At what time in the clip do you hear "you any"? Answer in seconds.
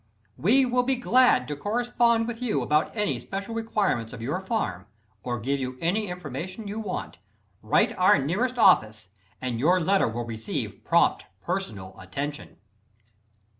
5.59-6.07